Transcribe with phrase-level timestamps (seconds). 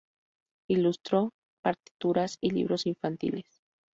[0.67, 1.29] Ilustró
[1.61, 3.45] partituras y libros infantiles.